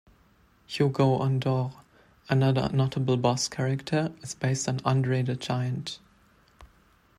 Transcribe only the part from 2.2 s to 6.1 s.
another notable boss character, is based on Andre the Giant.